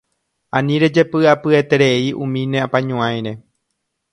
[0.57, 3.31] Ani rejepy'apyeterei umi ne apañuáire